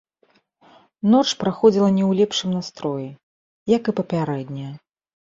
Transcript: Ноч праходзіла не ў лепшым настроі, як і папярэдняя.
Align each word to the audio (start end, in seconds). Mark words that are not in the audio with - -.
Ноч 1.15 1.25
праходзіла 1.43 1.89
не 1.97 2.01
ў 2.09 2.21
лепшым 2.21 2.49
настроі, 2.57 3.05
як 3.75 3.83
і 3.93 3.97
папярэдняя. 4.01 4.73